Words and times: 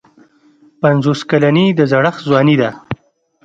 پنځوس 0.81 1.19
کلني 1.29 1.65
د 1.73 1.79
زړښت 1.91 2.21
ځواني 2.27 2.55
ده. 2.61 2.69